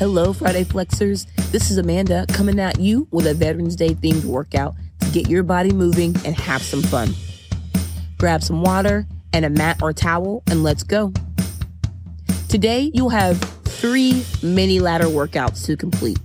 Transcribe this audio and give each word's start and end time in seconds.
Hello, 0.00 0.32
Friday 0.32 0.64
Flexers. 0.64 1.26
This 1.52 1.70
is 1.70 1.76
Amanda 1.76 2.24
coming 2.30 2.58
at 2.58 2.80
you 2.80 3.06
with 3.10 3.26
a 3.26 3.34
Veterans 3.34 3.76
Day 3.76 3.90
themed 3.90 4.24
workout 4.24 4.74
to 5.00 5.10
get 5.10 5.28
your 5.28 5.42
body 5.42 5.72
moving 5.72 6.16
and 6.24 6.34
have 6.36 6.62
some 6.62 6.80
fun. 6.80 7.10
Grab 8.16 8.42
some 8.42 8.62
water 8.62 9.06
and 9.34 9.44
a 9.44 9.50
mat 9.50 9.82
or 9.82 9.92
towel 9.92 10.42
and 10.46 10.62
let's 10.62 10.82
go. 10.84 11.12
Today, 12.48 12.90
you'll 12.94 13.10
have 13.10 13.38
three 13.66 14.24
mini 14.42 14.80
ladder 14.80 15.04
workouts 15.04 15.66
to 15.66 15.76
complete. 15.76 16.18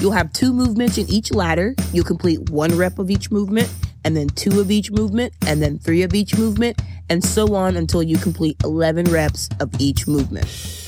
You'll 0.00 0.12
have 0.12 0.32
two 0.32 0.52
movements 0.52 0.98
in 0.98 1.10
each 1.10 1.32
ladder. 1.32 1.74
You'll 1.92 2.04
complete 2.04 2.50
one 2.50 2.76
rep 2.76 3.00
of 3.00 3.10
each 3.10 3.32
movement, 3.32 3.68
and 4.04 4.16
then 4.16 4.28
two 4.28 4.60
of 4.60 4.70
each 4.70 4.92
movement, 4.92 5.32
and 5.44 5.60
then 5.60 5.76
three 5.80 6.04
of 6.04 6.14
each 6.14 6.38
movement, 6.38 6.80
and 7.10 7.24
so 7.24 7.56
on 7.56 7.76
until 7.76 8.00
you 8.00 8.16
complete 8.16 8.56
11 8.62 9.06
reps 9.06 9.48
of 9.58 9.72
each 9.80 10.06
movement. 10.06 10.81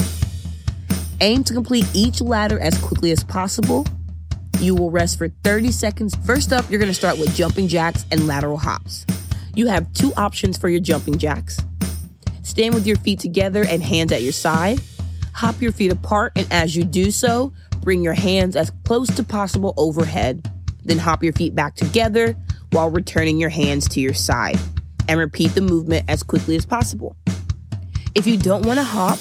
Aim 1.25 1.43
to 1.45 1.55
complete 1.55 1.87
each 1.95 2.21
ladder 2.21 2.61
as 2.61 2.77
quickly 2.77 3.11
as 3.11 3.25
possible. 3.25 3.87
You 4.61 4.75
will 4.75 4.91
rest 4.91 5.17
for 5.17 5.31
30 5.43 5.73
seconds. 5.73 6.15
First 6.27 6.53
up, 6.53 6.71
you're 6.71 6.79
to 6.79 6.93
start 6.93 7.19
with 7.19 7.35
jumping 7.35 7.67
jacks 7.67 8.05
and 8.11 8.27
lateral 8.27 8.59
hops. 8.59 9.07
You 9.55 9.67
have 9.69 9.91
two 9.95 10.13
options 10.19 10.59
for 10.59 10.69
your 10.69 10.81
jumping 10.81 11.17
jacks. 11.17 11.59
Stand 12.43 12.75
with 12.75 12.87
your 12.87 12.97
feet 12.97 13.21
together 13.21 13.65
and 13.67 13.83
hands 13.83 14.13
at 14.13 14.21
your 14.21 14.33
side. 14.33 14.83
Hop 15.33 15.63
your 15.63 15.73
feet 15.73 15.91
apart, 15.91 16.33
and 16.37 16.47
as 16.53 16.77
you 16.77 16.85
do 16.85 17.11
so, 17.11 17.55
bring 17.81 18.05
your 18.05 18.13
hands 18.13 18.55
as 18.55 18.71
close 18.85 19.09
to 19.17 19.25
possible 19.25 19.73
overhead. 19.79 20.47
Then 20.85 20.99
hop 20.99 21.25
your 21.25 21.33
feet 21.33 21.55
back 21.55 21.75
together 21.75 22.37
while 22.73 22.91
returning 22.91 23.39
your 23.39 23.49
hands 23.49 23.89
to 23.89 24.01
your 24.01 24.13
side 24.13 24.59
and 25.09 25.19
repeat 25.19 25.55
the 25.55 25.63
movement 25.63 26.05
as 26.07 26.23
quickly 26.23 26.55
as 26.55 26.67
possible. 26.67 27.17
If 28.15 28.27
you 28.27 28.37
don't 28.37 28.67
want 28.67 28.79
to 28.79 28.85
hop, 28.85 29.19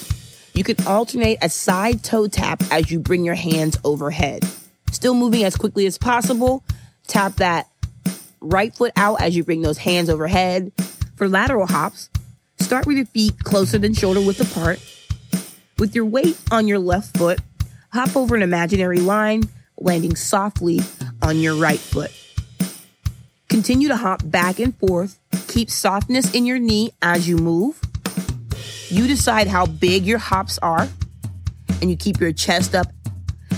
you 0.54 0.64
can 0.64 0.76
alternate 0.86 1.40
a 1.42 1.50
side 1.50 2.04
toe 2.04 2.28
tap 2.28 2.62
as 2.72 2.92
you 2.92 3.00
bring 3.00 3.26
your 3.26 3.36
hands 3.36 3.78
overhead. 3.84 4.44
Still 4.92 5.16
moving 5.16 5.44
as 5.44 5.56
quickly 5.56 5.86
as 5.86 5.98
possible, 5.98 6.64
tap 7.08 7.36
that 7.38 7.68
right 8.40 8.74
foot 8.76 8.94
out 8.96 9.22
as 9.22 9.36
you 9.36 9.44
bring 9.44 9.62
those 9.62 9.80
hands 9.80 10.10
overhead. 10.10 10.72
For 11.16 11.28
lateral 11.28 11.66
hops, 11.66 12.10
start 12.60 12.86
with 12.86 12.98
your 12.98 13.06
feet 13.08 13.40
closer 13.44 13.78
than 13.78 13.94
shoulder 13.94 14.22
width 14.22 14.42
apart. 14.42 14.80
With 15.80 15.96
your 15.96 16.06
weight 16.06 16.40
on 16.52 16.68
your 16.68 16.80
left 16.80 17.18
foot, 17.18 17.40
hop 17.92 18.16
over 18.16 18.36
an 18.36 18.42
imaginary 18.42 19.00
line, 19.00 19.44
landing 19.78 20.16
softly 20.16 20.82
on 21.22 21.40
your 21.40 21.56
right 21.56 21.80
foot. 21.80 22.12
Continue 23.50 23.88
to 23.88 23.98
hop 23.98 24.22
back 24.24 24.60
and 24.60 24.76
forth. 24.78 25.20
Keep 25.48 25.70
softness 25.70 26.34
in 26.34 26.46
your 26.46 26.60
knee 26.60 26.92
as 27.02 27.28
you 27.28 27.38
move. 27.38 27.80
You 28.94 29.08
decide 29.08 29.48
how 29.48 29.66
big 29.66 30.06
your 30.06 30.20
hops 30.20 30.60
are, 30.60 30.88
and 31.82 31.90
you 31.90 31.98
keep 31.98 32.20
your 32.20 32.32
chest 32.32 32.76
up. 32.76 32.86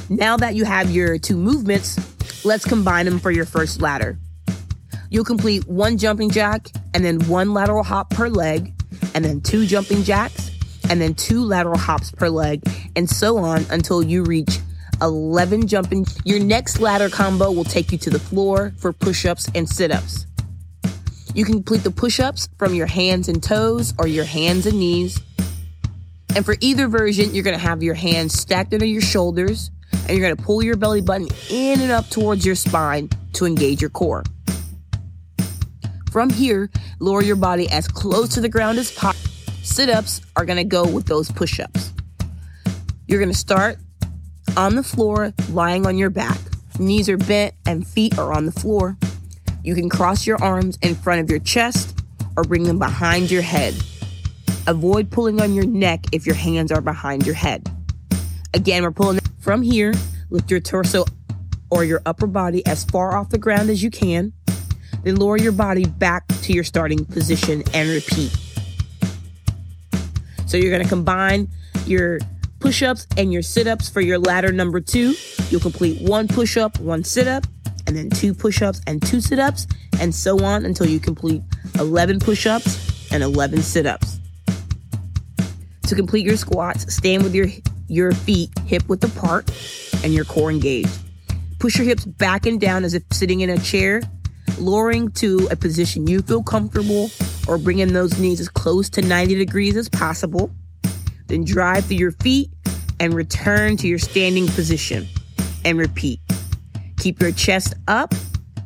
Now 0.09 0.38
that 0.38 0.55
you 0.55 0.64
have 0.64 0.89
your 0.89 1.17
two 1.17 1.36
movements, 1.36 2.00
let's 2.45 2.64
combine 2.64 3.03
them 3.03 3.19
for 3.19 3.31
your 3.31 3.44
first 3.44 3.81
ladder. 3.81 4.17
You'll 5.09 5.25
complete 5.25 5.67
one 5.67 5.97
jumping 5.97 6.30
jack 6.30 6.67
and 6.94 7.03
then 7.03 7.19
one 7.27 7.53
lateral 7.53 7.83
hop 7.83 8.11
per 8.11 8.30
leg, 8.30 8.72
and 9.14 9.25
then 9.25 9.42
two 9.42 9.66
jumping 9.66 10.03
jacks, 10.03 10.52
and 10.89 11.02
then 11.02 11.14
two 11.14 11.44
lateral 11.44 11.77
hops 11.77 12.11
per 12.11 12.30
leg, 12.30 12.61
and 12.95 13.09
so 13.09 13.36
on 13.38 13.66
until 13.72 14.02
you 14.02 14.23
reach 14.23 14.59
11 15.02 15.67
jumping. 15.67 16.05
Your 16.23 16.39
next 16.39 16.80
ladder 16.80 17.09
combo 17.09 17.52
will 17.52 17.66
take 17.66 17.92
you 17.92 17.97
to 17.97 18.09
the 18.09 18.20
floor 18.20 18.72
for 18.77 18.94
push 18.94 19.25
ups 19.25 19.49
and 19.53 19.67
sit 19.67 19.92
ups. 19.92 20.27
You 21.36 21.44
can 21.44 21.55
complete 21.55 21.83
the 21.83 21.91
push 21.91 22.22
ups 22.22 22.47
from 22.58 22.73
your 22.73 22.88
hands 22.88 23.28
and 23.28 23.44
toes 23.44 23.94
or 24.00 24.08
your 24.08 24.23
hands 24.23 24.66
and 24.66 24.80
knees. 24.80 25.22
And 26.33 26.45
for 26.45 26.55
either 26.61 26.88
version, 26.88 27.36
you're 27.36 27.44
gonna 27.44 27.58
have 27.58 27.83
your 27.83 27.94
hands 27.94 28.33
stacked 28.39 28.73
under 28.73 28.86
your 28.86 29.02
shoulders 29.02 29.69
and 30.08 30.17
you're 30.17 30.22
gonna 30.22 30.42
pull 30.42 30.64
your 30.64 30.77
belly 30.77 31.02
button 31.02 31.27
in 31.50 31.81
and 31.81 31.92
up 31.92 32.09
towards 32.09 32.45
your 32.45 32.55
spine 32.55 33.09
to 33.33 33.45
engage 33.45 33.81
your 33.81 33.89
core. 33.89 34.23
From 36.09 36.30
here, 36.30 36.70
lower 36.99 37.21
your 37.21 37.36
body 37.36 37.70
as 37.70 37.86
close 37.86 38.30
to 38.30 38.39
the 38.39 38.48
ground 38.48 38.77
as 38.77 38.89
possible. 38.93 39.30
Sit 39.61 39.89
ups 39.89 40.21
are 40.38 40.45
gonna 40.45 40.64
go 40.64 40.88
with 40.88 41.05
those 41.05 41.30
push 41.30 41.59
ups. 41.59 41.92
You're 43.08 43.20
gonna 43.20 43.33
start 43.33 43.77
on 44.55 44.76
the 44.76 44.83
floor, 44.83 45.33
lying 45.49 45.86
on 45.86 45.98
your 45.98 46.09
back. 46.09 46.39
Knees 46.80 47.09
are 47.09 47.17
bent 47.17 47.55
and 47.65 47.86
feet 47.86 48.17
are 48.17 48.32
on 48.32 48.45
the 48.45 48.54
floor. 48.54 48.98
You 49.65 49.73
can 49.73 49.89
cross 49.89 50.27
your 50.27 50.42
arms 50.43 50.77
in 50.83 50.93
front 50.93 51.21
of 51.21 51.30
your 51.31 51.39
chest 51.39 51.99
or 52.37 52.43
bring 52.43 52.64
them 52.64 52.77
behind 52.77 53.31
your 53.31 53.42
head. 53.42 53.73
Avoid 54.67 55.09
pulling 55.09 55.42
on 55.42 55.55
your 55.55 55.65
neck 55.65 56.05
if 56.11 56.27
your 56.27 56.36
hands 56.36 56.71
are 56.71 56.81
behind 56.81 57.26
your 57.26 57.33
head. 57.33 57.67
Again, 58.53 58.83
we're 58.83 58.92
pulling 58.92 59.20
from 59.39 59.64
here. 59.64 59.92
Lift 60.30 60.52
your 60.52 60.59
torso 60.59 61.03
or 61.71 61.83
your 61.83 61.99
upper 62.05 62.27
body 62.27 62.64
as 62.67 62.83
far 62.83 63.17
off 63.17 63.30
the 63.30 63.39
ground 63.39 63.71
as 63.71 63.81
you 63.81 63.89
can. 63.89 64.33
Then 65.03 65.15
lower 65.15 65.36
your 65.36 65.52
body 65.52 65.86
back 65.86 66.27
to 66.43 66.53
your 66.53 66.64
starting 66.64 67.03
position 67.03 67.64
and 67.73 67.89
repeat. 67.89 68.37
So 70.45 70.58
you're 70.58 70.70
going 70.70 70.83
to 70.83 70.89
combine 70.89 71.47
your 71.87 72.20
push 72.59 72.83
ups 72.83 73.08
and 73.17 73.33
your 73.33 73.42
sit 73.42 73.65
ups 73.65 73.89
for 73.89 74.02
your 74.02 74.20
ladder 74.20 74.52
number 74.52 74.80
two. 74.80 75.15
You'll 75.49 75.59
complete 75.59 76.08
one 76.08 76.27
push 76.27 76.55
up, 76.55 76.80
one 76.80 77.03
sit 77.03 77.27
up, 77.27 77.45
and 77.87 77.95
then 77.95 78.09
two 78.09 78.33
push 78.33 78.61
ups 78.61 78.81
and 78.87 79.01
two 79.01 79.21
sit 79.21 79.39
ups, 79.39 79.67
and 79.99 80.13
so 80.13 80.43
on 80.43 80.65
until 80.65 80.87
you 80.87 80.99
complete 80.99 81.41
11 81.79 82.19
push 82.19 82.45
ups 82.45 83.11
and 83.11 83.23
11 83.23 83.61
sit 83.61 83.85
ups. 83.85 84.19
To 85.87 85.95
complete 85.95 86.25
your 86.25 86.37
squats, 86.37 86.93
stand 86.93 87.23
with 87.23 87.35
your, 87.35 87.47
your 87.87 88.11
feet 88.11 88.49
hip 88.65 88.87
width 88.89 89.03
apart 89.03 89.49
and 90.03 90.13
your 90.13 90.25
core 90.25 90.49
engaged. 90.49 90.89
Push 91.59 91.77
your 91.77 91.85
hips 91.85 92.05
back 92.05 92.45
and 92.45 92.59
down 92.59 92.83
as 92.83 92.93
if 92.93 93.03
sitting 93.11 93.41
in 93.41 93.49
a 93.49 93.57
chair, 93.59 94.02
lowering 94.59 95.11
to 95.11 95.47
a 95.52 95.55
position 95.55 96.07
you 96.07 96.21
feel 96.21 96.43
comfortable 96.43 97.09
or 97.47 97.57
bringing 97.57 97.93
those 97.93 98.17
knees 98.19 98.39
as 98.39 98.49
close 98.49 98.89
to 98.89 99.02
90 99.02 99.35
degrees 99.35 99.77
as 99.77 99.87
possible. 99.89 100.52
Then 101.27 101.43
drive 101.43 101.85
through 101.85 101.97
your 101.97 102.11
feet 102.11 102.49
and 102.99 103.13
return 103.13 103.77
to 103.77 103.87
your 103.87 103.99
standing 103.99 104.47
position 104.47 105.07
and 105.63 105.77
repeat. 105.77 106.19
Keep 107.05 107.21
your 107.21 107.33
chest 107.33 107.76
up 107.88 108.16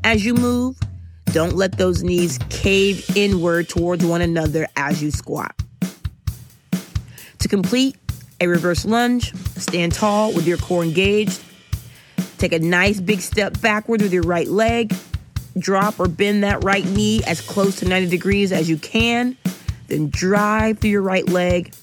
as 0.05 0.23
you 0.23 0.33
move. 0.33 0.79
Don't 1.33 1.57
let 1.57 1.77
those 1.77 2.03
knees 2.03 2.39
cave 2.47 3.05
inward 3.13 3.67
towards 3.67 4.05
one 4.05 4.21
another 4.21 4.65
as 4.77 5.03
you 5.03 5.11
squat. 5.11 5.53
To 7.39 7.49
complete 7.49 7.97
a 8.39 8.47
reverse 8.47 8.85
lunge, 8.85 9.35
stand 9.57 9.91
tall 9.91 10.31
with 10.31 10.47
your 10.47 10.55
core 10.55 10.85
engaged. 10.85 11.43
Take 12.37 12.53
a 12.53 12.59
nice 12.59 13.01
big 13.01 13.19
step 13.19 13.59
backward 13.59 14.01
with 14.01 14.13
your 14.13 14.23
right 14.23 14.47
leg. 14.47 14.95
Drop 15.57 15.99
or 15.99 16.07
bend 16.07 16.45
that 16.45 16.63
right 16.63 16.85
knee 16.85 17.21
as 17.27 17.41
close 17.41 17.75
to 17.79 17.89
90 17.89 18.07
degrees 18.09 18.53
as 18.53 18.69
you 18.69 18.77
can. 18.77 19.35
Then 19.87 20.09
drive 20.11 20.79
through 20.79 20.91
your 20.91 21.01
right 21.01 21.27
leg 21.27 21.73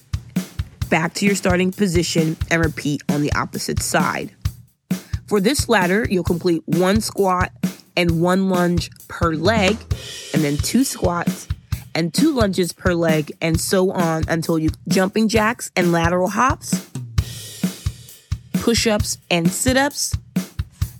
back 0.89 1.13
to 1.15 1.25
your 1.27 1.35
starting 1.35 1.71
position 1.71 2.35
and 2.49 2.65
repeat 2.65 3.03
on 3.09 3.21
the 3.21 3.31
opposite 3.33 3.79
side. 3.79 4.33
For 5.27 5.41
this 5.41 5.67
ladder, 5.67 6.07
you'll 6.09 6.23
complete 6.23 6.63
one 6.65 7.01
squat 7.01 7.51
and 7.97 8.21
one 8.21 8.49
lunge 8.49 8.89
per 9.09 9.33
leg, 9.33 9.77
and 10.33 10.41
then 10.43 10.55
two 10.55 10.85
squats 10.85 11.47
and 11.93 12.13
two 12.13 12.33
lunges 12.33 12.71
per 12.71 12.93
leg, 12.93 13.31
and 13.41 13.59
so 13.59 13.91
on 13.91 14.23
until 14.29 14.57
you 14.57 14.69
jumping 14.87 15.27
jacks 15.27 15.69
and 15.75 15.91
lateral 15.91 16.29
hops, 16.29 16.89
push 18.53 18.87
ups 18.87 19.17
and 19.29 19.51
sit 19.51 19.75
ups, 19.75 20.15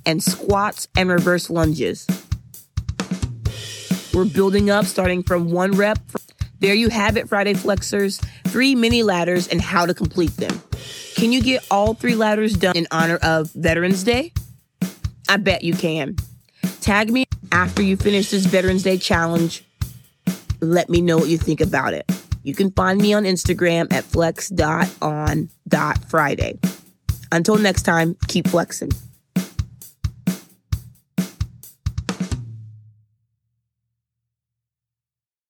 and 0.05 0.21
squats 0.21 0.87
and 0.97 1.09
reverse 1.09 1.49
lunges. 1.49 2.05
We're 4.13 4.25
building 4.25 4.69
up 4.69 4.85
starting 4.85 5.23
from 5.23 5.51
one 5.51 5.73
rep. 5.73 5.99
There 6.59 6.73
you 6.73 6.89
have 6.89 7.15
it, 7.17 7.29
Friday 7.29 7.53
Flexers. 7.53 8.19
Three 8.47 8.73
mini 8.73 9.03
ladders 9.03 9.47
and 9.47 9.61
how 9.61 9.85
to 9.85 9.93
complete 9.93 10.35
them. 10.37 10.61
Can 11.17 11.33
you 11.33 11.41
get 11.41 11.65
all 11.71 11.95
three 11.95 12.13
ladders 12.13 12.53
done 12.53 12.77
in 12.77 12.85
honor 12.91 13.17
of 13.23 13.49
Veterans 13.53 14.03
Day? 14.03 14.31
I 15.27 15.37
bet 15.37 15.63
you 15.63 15.73
can. 15.73 16.15
Tag 16.79 17.11
me 17.11 17.25
after 17.51 17.81
you 17.81 17.97
finish 17.97 18.29
this 18.29 18.45
Veterans 18.45 18.83
Day 18.83 18.99
challenge. 18.99 19.63
Let 20.61 20.91
me 20.91 21.01
know 21.01 21.17
what 21.17 21.27
you 21.27 21.39
think 21.39 21.59
about 21.59 21.95
it. 21.95 22.05
You 22.43 22.53
can 22.53 22.69
find 22.69 23.01
me 23.01 23.13
on 23.13 23.23
Instagram 23.23 23.91
at 23.91 24.03
flex.on.friday. 24.03 26.59
Until 27.31 27.57
next 27.57 27.81
time, 27.81 28.15
keep 28.27 28.47
flexing. 28.47 28.91